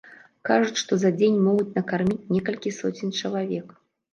Кажуць, 0.47 0.79
што 0.83 0.97
за 1.03 1.11
дзень 1.17 1.37
могуць 1.47 1.67
накарміць 1.77 2.27
некалькі 2.37 2.75
соцень 2.79 3.17
чалавек. 3.23 3.67